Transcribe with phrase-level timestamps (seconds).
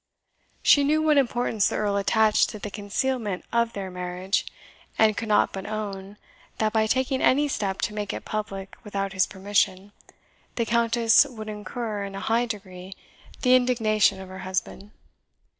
[0.63, 4.47] She knew what importance the Earl attached to the concealment of their marriage,
[4.97, 6.17] and could not but own,
[6.57, 9.91] that by taking any step to make it public without his permission,
[10.55, 12.95] the Countess would incur, in a high degree,
[13.43, 14.89] the indignation of her husband.